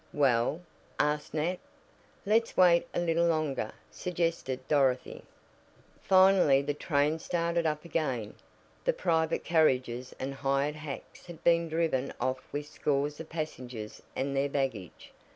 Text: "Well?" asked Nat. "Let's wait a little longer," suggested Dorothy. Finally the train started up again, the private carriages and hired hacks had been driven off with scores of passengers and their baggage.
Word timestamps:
"Well?" 0.13 0.61
asked 0.99 1.35
Nat. 1.35 1.59
"Let's 2.25 2.57
wait 2.57 2.87
a 2.91 2.99
little 2.99 3.27
longer," 3.27 3.71
suggested 3.91 4.67
Dorothy. 4.67 5.21
Finally 6.01 6.63
the 6.63 6.73
train 6.73 7.19
started 7.19 7.67
up 7.67 7.85
again, 7.85 8.33
the 8.83 8.93
private 8.93 9.43
carriages 9.43 10.15
and 10.19 10.33
hired 10.33 10.77
hacks 10.77 11.27
had 11.27 11.43
been 11.43 11.69
driven 11.69 12.11
off 12.19 12.41
with 12.51 12.65
scores 12.65 13.19
of 13.19 13.29
passengers 13.29 14.01
and 14.15 14.35
their 14.35 14.49
baggage. 14.49 15.11